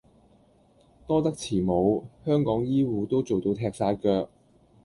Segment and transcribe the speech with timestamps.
[1.05, 4.27] 多得慈母，香港醫謢都做到踢曬腳